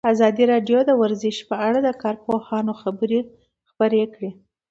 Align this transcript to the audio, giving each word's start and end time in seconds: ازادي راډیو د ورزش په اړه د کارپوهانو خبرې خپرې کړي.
ازادي 0.13 0.43
راډیو 0.53 0.79
د 0.85 0.91
ورزش 1.01 1.37
په 1.49 1.55
اړه 1.67 1.79
د 1.83 1.89
کارپوهانو 2.03 2.73
خبرې 2.81 3.19
خپرې 3.69 4.03
کړي. 4.13 4.31